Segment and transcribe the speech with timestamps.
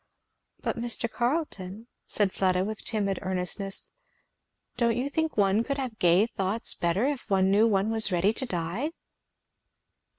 [0.63, 1.07] "But Mr.
[1.07, 3.91] Carleton," said Fleda with timid earnestness,
[4.75, 8.33] "don't you think one could have gay thoughts better if one knew one was ready
[8.33, 8.89] to die?"